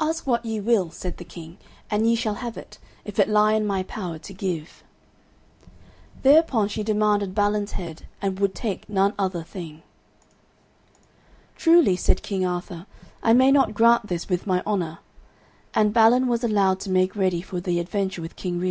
[0.00, 1.58] "Ask what ye will," said the King,
[1.90, 4.82] "and ye shall have it, if it lie in my power to give."
[6.22, 9.82] Thereupon she demanded Balin's head, and would take none other thing.
[11.54, 12.86] "Truly," said King Arthur,
[13.22, 15.00] "I may not grant this with my honour,"
[15.74, 18.66] and Balin was allowed to make ready for the adventure with King Ryons.